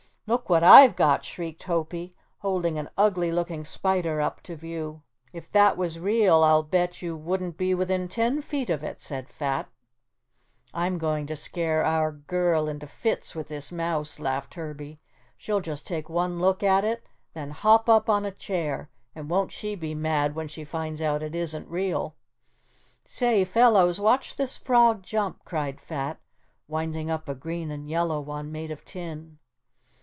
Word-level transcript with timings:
"Look 0.27 0.45
at 0.45 0.49
what 0.49 0.63
I've 0.63 0.95
got," 0.95 1.25
shrieked 1.25 1.63
Hopie, 1.63 2.15
holding 2.37 2.77
an 2.77 2.89
ugly 2.97 3.33
looking 3.33 3.65
spider 3.65 4.21
up 4.21 4.41
to 4.43 4.55
view. 4.55 5.01
"If 5.33 5.51
that 5.51 5.75
was 5.75 5.99
real 5.99 6.41
I'll 6.43 6.63
bet 6.63 7.01
you 7.01 7.17
wouldn't 7.17 7.57
be 7.57 7.73
within 7.73 8.07
ten 8.07 8.41
feet 8.41 8.69
of 8.69 8.81
it," 8.81 9.01
said 9.01 9.27
Fat. 9.27 9.67
"I'm 10.73 10.97
going 10.97 11.27
to 11.27 11.35
scare 11.35 11.83
our 11.83 12.13
girl 12.13 12.69
into 12.69 12.87
fits 12.87 13.35
with 13.35 13.49
this 13.49 13.73
mouse," 13.73 14.21
laughed 14.21 14.53
Herbie. 14.53 15.01
"She'll 15.35 15.59
just 15.59 15.85
take 15.85 16.07
one 16.07 16.39
look 16.39 16.63
at 16.63 16.85
it 16.85 17.03
then 17.33 17.49
hop 17.49 17.89
up 17.89 18.09
on 18.09 18.23
a 18.25 18.31
chair; 18.31 18.89
and 19.13 19.29
won't 19.29 19.51
she 19.51 19.75
be 19.75 19.93
mad 19.93 20.33
when 20.33 20.47
she 20.47 20.63
finds 20.63 21.01
out 21.01 21.21
it 21.21 21.35
isn't 21.35 21.67
real?" 21.67 22.15
"Say, 23.03 23.43
fellows, 23.43 23.99
watch 23.99 24.37
this 24.37 24.55
frog 24.55 25.03
jump," 25.03 25.43
cried 25.43 25.81
Fat, 25.81 26.21
winding 26.69 27.11
up 27.11 27.27
a 27.27 27.35
green 27.35 27.69
and 27.69 27.89
yellow 27.89 28.21
one 28.21 28.49
made 28.49 28.71
of 28.71 28.85
tin. 28.85 29.37